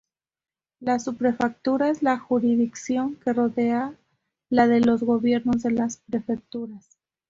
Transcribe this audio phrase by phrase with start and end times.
[0.79, 3.93] La "subprefectura" es la jurisdicción que rodea
[4.49, 6.97] las de los gobiernos de las prefecturas.